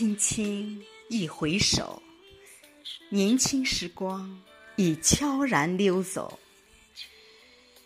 [0.00, 2.02] 轻轻一回首，
[3.10, 4.40] 年轻时光
[4.76, 6.40] 已悄然溜走。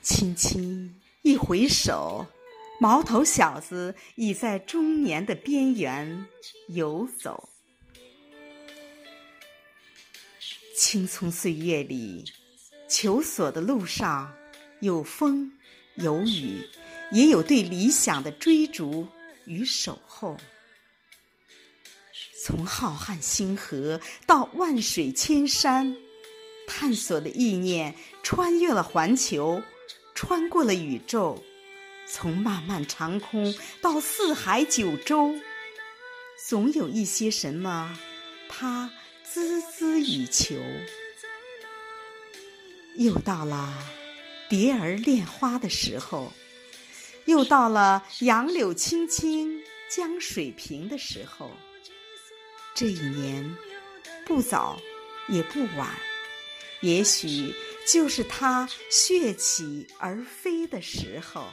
[0.01, 2.25] 轻轻一回首，
[2.79, 6.25] 毛头小子已在中年的边缘
[6.69, 7.49] 游走。
[10.77, 12.25] 青葱岁月里，
[12.89, 14.33] 求索的路上，
[14.79, 15.51] 有风，
[15.97, 16.65] 有雨，
[17.11, 19.05] 也有对理想的追逐
[19.47, 20.37] 与守候。
[22.47, 25.97] 从浩瀚星河到万水千山，
[26.67, 29.63] 探索的意念穿越了环球，
[30.15, 31.43] 穿过了宇宙。
[32.07, 35.35] 从漫漫长空到四海九洲，
[36.47, 37.99] 总有一些什么，
[38.47, 38.91] 他
[39.27, 40.55] 孜孜以求。
[42.97, 43.73] 又到了
[44.51, 46.31] 蝶儿恋花的时候，
[47.25, 51.51] 又到了杨柳青青江水平的时候。
[52.75, 53.57] 这一年，
[54.27, 54.81] 不早
[55.29, 55.89] 也不晚，
[56.81, 57.55] 也许
[57.87, 61.47] 就是它血起而飞的时候。